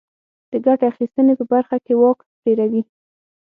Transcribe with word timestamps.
د 0.51 0.53
ګټې 0.65 0.85
اخیستنې 0.91 1.33
په 1.39 1.45
برخه 1.51 1.77
کې 1.85 1.93
واک 2.01 2.17
ډېروي. 2.43 2.81